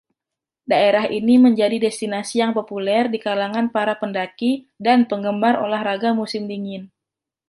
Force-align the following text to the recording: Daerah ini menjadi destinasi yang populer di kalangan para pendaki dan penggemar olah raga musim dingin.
Daerah 0.71 1.05
ini 1.19 1.35
menjadi 1.45 1.77
destinasi 1.85 2.35
yang 2.41 2.51
populer 2.59 3.03
di 3.13 3.19
kalangan 3.27 3.65
para 3.75 3.93
pendaki 4.01 4.51
dan 4.85 4.99
penggemar 5.09 5.55
olah 5.63 5.81
raga 5.89 6.09
musim 6.19 6.43
dingin. 6.51 6.83